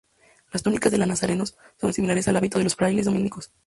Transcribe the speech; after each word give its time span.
Las 0.51 0.63
túnicas 0.63 0.91
de 0.91 0.97
los 0.97 1.07
nazarenos 1.07 1.55
son 1.79 1.93
similares 1.93 2.27
al 2.27 2.35
hábito 2.35 2.57
de 2.57 2.63
los 2.63 2.75
frailes 2.75 3.05
dominicos. 3.05 3.51